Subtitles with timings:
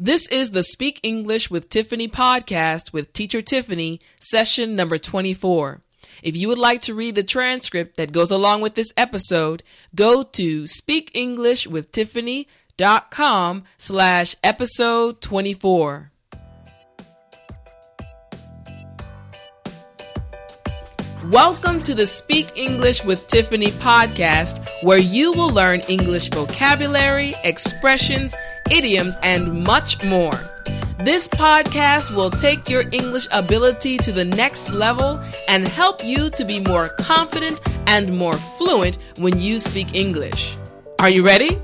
[0.00, 5.80] This is the Speak English with Tiffany podcast with Teacher Tiffany, session number 24.
[6.22, 9.64] If you would like to read the transcript that goes along with this episode,
[9.96, 16.12] go to speakenglishwithtiffany.com slash episode 24.
[21.24, 28.36] Welcome to the Speak English with Tiffany podcast, where you will learn English vocabulary, expressions,
[28.72, 30.38] idioms, and much more.
[30.98, 36.44] This podcast will take your English ability to the next level and help you to
[36.44, 40.56] be more confident and more fluent when you speak English.
[40.98, 41.58] Are you ready?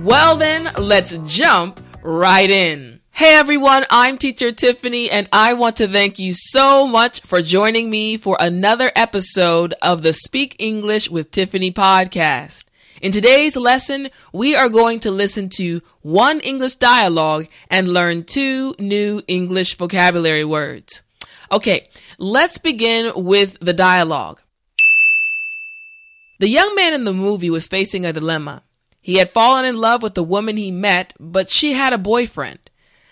[0.00, 3.00] Well, then, let's jump right in.
[3.12, 7.88] Hey everyone, I'm Teacher Tiffany, and I want to thank you so much for joining
[7.88, 12.65] me for another episode of the Speak English with Tiffany podcast.
[13.02, 18.74] In today's lesson, we are going to listen to one English dialogue and learn two
[18.78, 21.02] new English vocabulary words.
[21.52, 24.40] Okay, let's begin with the dialogue.
[26.38, 28.62] The young man in the movie was facing a dilemma.
[29.02, 32.58] He had fallen in love with the woman he met, but she had a boyfriend.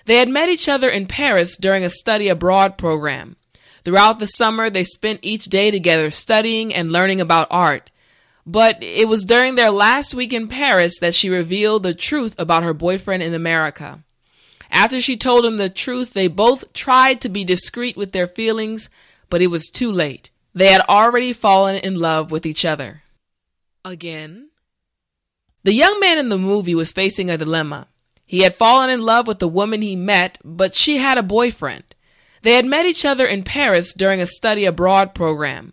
[0.06, 3.36] They had met each other in Paris during a study abroad program.
[3.84, 7.90] Throughout the summer, they spent each day together studying and learning about art.
[8.46, 12.62] But it was during their last week in Paris that she revealed the truth about
[12.62, 14.00] her boyfriend in America.
[14.70, 18.90] After she told him the truth, they both tried to be discreet with their feelings,
[19.30, 20.30] but it was too late.
[20.54, 23.02] They had already fallen in love with each other.
[23.84, 24.50] Again.
[25.62, 27.88] The young man in the movie was facing a dilemma.
[28.26, 31.84] He had fallen in love with the woman he met, but she had a boyfriend.
[32.42, 35.72] They had met each other in Paris during a study abroad program.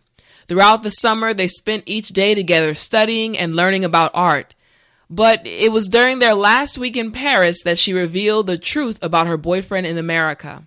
[0.52, 4.54] Throughout the summer, they spent each day together studying and learning about art.
[5.10, 9.28] But it was during their last week in Paris that she revealed the truth about
[9.28, 10.64] her boyfriend in America.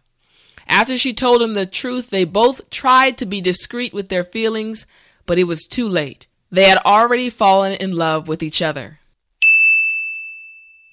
[0.66, 4.86] After she told him the truth, they both tried to be discreet with their feelings,
[5.26, 6.26] but it was too late.
[6.50, 9.00] They had already fallen in love with each other.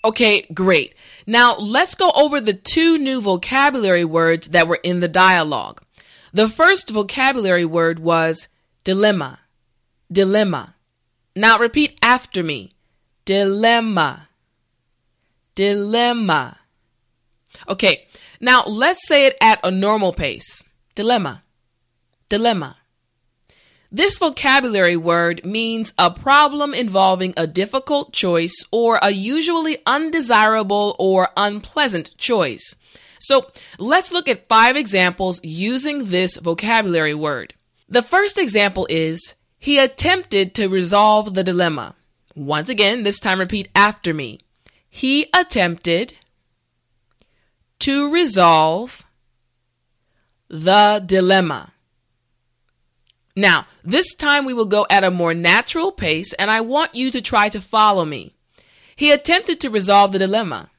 [0.04, 0.96] Okay, great.
[1.26, 5.82] Now let's go over the two new vocabulary words that were in the dialogue.
[6.34, 8.50] The first vocabulary word was
[8.84, 9.40] dilemma.
[10.12, 10.76] Dilemma.
[11.36, 12.72] Now repeat after me.
[13.26, 14.30] Dilemma.
[15.56, 16.60] Dilemma.
[17.68, 18.08] Okay,
[18.40, 20.64] now let's say it at a normal pace.
[20.96, 21.44] Dilemma.
[22.30, 22.78] Dilemma.
[23.94, 31.30] This vocabulary word means a problem involving a difficult choice or a usually undesirable or
[31.36, 32.76] unpleasant choice.
[33.20, 33.48] So
[33.78, 37.54] let's look at five examples using this vocabulary word.
[37.92, 41.94] The first example is he attempted to resolve the dilemma.
[42.34, 44.40] Once again, this time repeat after me.
[44.90, 46.14] He attempted
[47.80, 49.06] to resolve
[50.48, 51.74] the dilemma.
[53.36, 57.12] Now, this time we will go at a more natural pace, and I want you
[57.12, 58.34] to try to follow me.
[58.96, 60.70] He attempted to resolve the dilemma.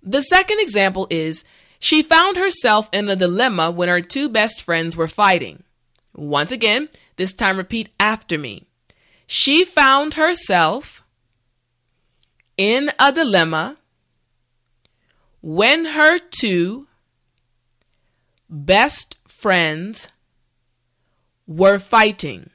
[0.00, 1.44] The second example is
[1.82, 5.64] she found herself in a dilemma when her two best friends were fighting.
[6.14, 8.68] Once again, this time repeat after me.
[9.26, 11.02] She found herself
[12.56, 13.78] in a dilemma
[15.40, 16.86] when her two
[18.48, 20.12] best friends
[21.48, 22.50] were fighting.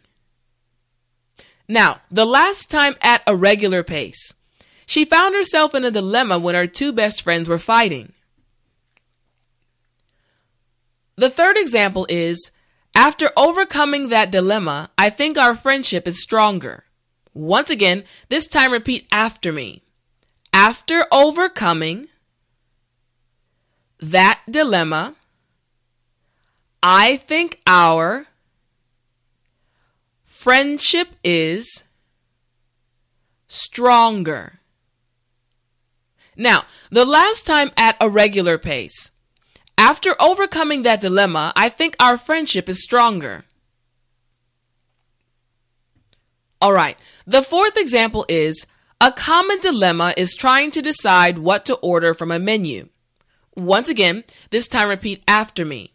[1.67, 4.33] Now, the last time at a regular pace,
[4.85, 8.13] she found herself in a dilemma when her two best friends were fighting.
[11.17, 12.51] The third example is
[12.95, 16.85] after overcoming that dilemma, I think our friendship is stronger.
[17.33, 19.83] Once again, this time repeat after me.
[20.53, 22.07] After overcoming
[23.99, 25.15] that dilemma,
[26.81, 28.27] I think our
[30.47, 31.83] Friendship is
[33.47, 34.59] stronger.
[36.37, 39.11] Now, the last time at a regular pace.
[39.77, 43.45] After overcoming that dilemma, I think our friendship is stronger.
[46.59, 48.65] All right, the fourth example is
[48.99, 52.89] a common dilemma is trying to decide what to order from a menu.
[53.55, 55.93] Once again, this time repeat after me.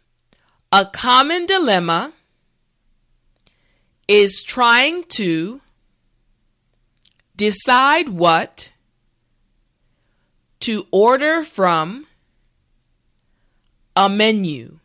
[0.71, 2.13] A common dilemma
[4.07, 5.61] is trying to
[7.35, 8.71] decide what
[10.61, 12.07] to order from
[13.95, 14.79] a menu.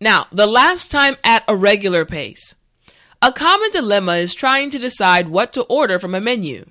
[0.00, 2.54] Now, the last time at a regular pace,
[3.22, 6.66] a common dilemma is trying to decide what to order from a menu.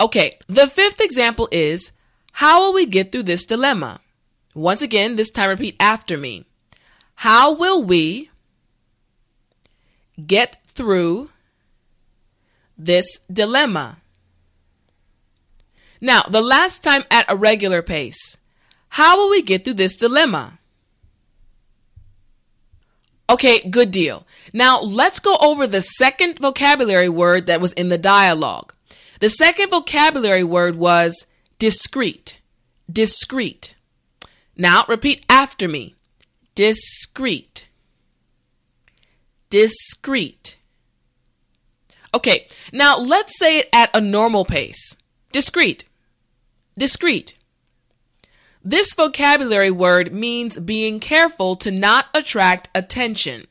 [0.00, 1.92] Okay, the fifth example is
[2.32, 4.00] how will we get through this dilemma?
[4.54, 6.44] Once again, this time repeat after me.
[7.16, 8.30] How will we
[10.24, 11.30] get through
[12.76, 13.98] this dilemma?
[16.04, 18.36] Now, the last time at a regular pace.
[18.90, 20.58] How will we get through this dilemma?
[23.30, 24.26] Okay, good deal.
[24.52, 28.74] Now let's go over the second vocabulary word that was in the dialogue.
[29.20, 31.24] The second vocabulary word was
[31.58, 32.38] discreet.
[32.92, 33.74] Discreet.
[34.58, 35.94] Now repeat after me.
[36.54, 37.66] Discreet.
[39.48, 40.58] Discreet.
[42.12, 44.98] Okay, now let's say it at a normal pace.
[45.32, 45.86] Discreet.
[46.76, 47.36] Discreet.
[48.62, 53.46] This vocabulary word means being careful to not attract attention.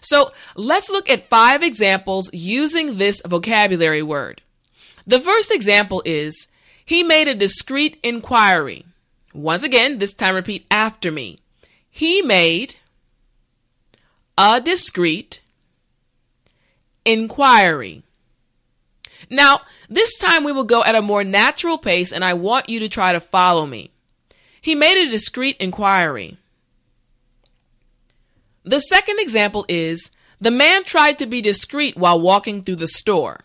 [0.00, 4.42] So let's look at five examples using this vocabulary word.
[5.06, 6.48] The first example is
[6.84, 8.84] he made a discreet inquiry.
[9.32, 11.38] Once again, this time repeat after me.
[11.90, 12.76] He made
[14.36, 15.40] a discreet
[17.04, 18.02] inquiry.
[19.28, 22.80] Now, this time we will go at a more natural pace, and I want you
[22.80, 23.90] to try to follow me.
[24.60, 26.38] He made a discreet inquiry.
[28.64, 33.40] The second example is the man tried to be discreet while walking through the store.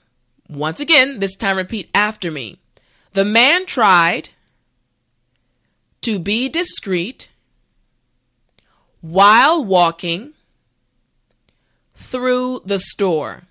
[0.50, 2.58] Once again, this time repeat after me.
[3.14, 4.30] The man tried
[6.02, 7.30] to be discreet
[9.02, 10.34] while walking
[11.96, 13.44] through the store.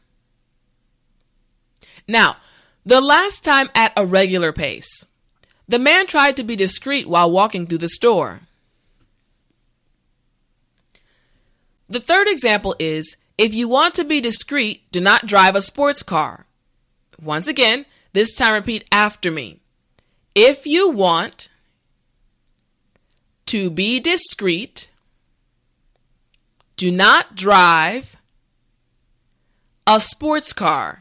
[2.11, 2.39] Now,
[2.85, 5.07] the last time at a regular pace.
[5.69, 8.41] The man tried to be discreet while walking through the store.
[11.89, 16.03] The third example is if you want to be discreet, do not drive a sports
[16.03, 16.47] car.
[17.23, 19.61] Once again, this time repeat after me.
[20.35, 21.49] If you want
[23.47, 24.91] to be discreet,
[26.77, 28.17] do not drive
[29.87, 31.00] a sports car.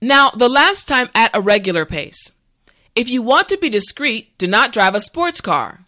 [0.00, 2.32] Now, the last time at a regular pace.
[2.94, 5.80] If you want to be discreet, do not drive a sports car.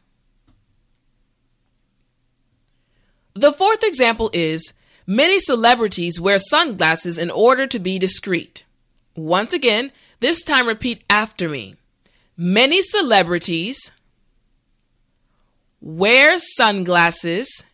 [3.35, 4.73] The fourth example is
[5.07, 8.65] many celebrities wear sunglasses in order to be discreet.
[9.17, 11.77] Once again, this time repeat after me.
[12.37, 13.91] Many celebrities
[15.81, 17.65] wear sunglasses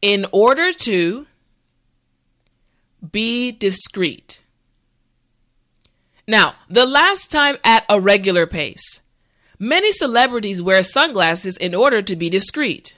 [0.00, 1.26] in order to
[3.10, 4.31] be discreet.
[6.26, 9.00] Now, the last time at a regular pace.
[9.58, 12.96] Many celebrities wear sunglasses in order to be discreet.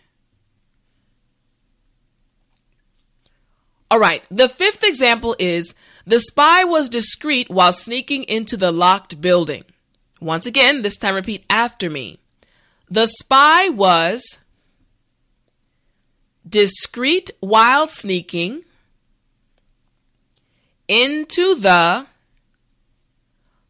[3.90, 5.74] All right, the fifth example is
[6.06, 9.64] the spy was discreet while sneaking into the locked building.
[10.20, 12.18] Once again, this time repeat after me.
[12.90, 14.38] The spy was
[16.48, 18.64] discreet while sneaking
[20.88, 22.06] into the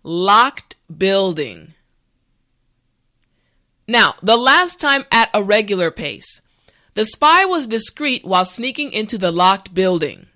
[0.04, 1.72] locked building.
[3.88, 6.42] Now, the last time at a regular pace,
[6.92, 10.26] the spy was discreet while sneaking into the locked building.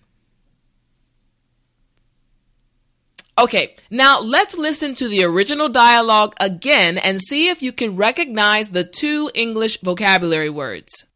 [3.38, 8.70] Okay, now let's listen to the original dialogue again and see if you can recognize
[8.70, 11.06] the two English vocabulary words.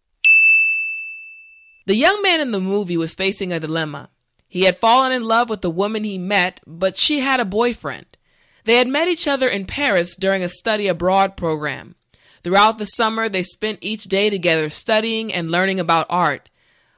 [1.87, 4.11] The young man in the movie was facing a dilemma.
[4.47, 8.12] He had fallen in love with the woman he met, but she had a boyfriend.
[8.65, 11.97] They had met each other in Paris during a study abroad program.
[12.45, 16.49] Throughout the summer, they spent each day together studying and learning about art.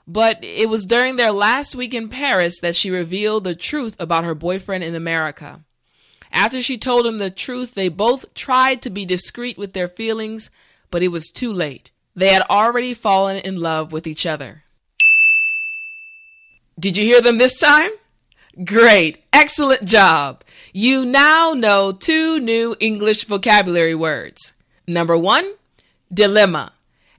[0.06, 4.24] But it was during their last week in Paris that she revealed the truth about
[4.24, 5.60] her boyfriend in America.
[6.30, 10.50] After she told him the truth, they both tried to be discreet with their feelings,
[10.90, 11.90] but it was too late.
[12.14, 14.64] They had already fallen in love with each other.
[16.78, 17.90] Did you hear them this time?
[18.62, 19.24] Great.
[19.32, 20.44] Excellent job.
[20.72, 24.52] You now know two new English vocabulary words.
[24.86, 25.54] Number one,
[26.12, 26.72] dilemma.